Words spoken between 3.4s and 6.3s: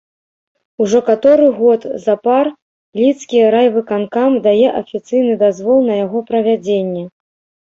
райвыканкам дае афіцыйны дазвол на яго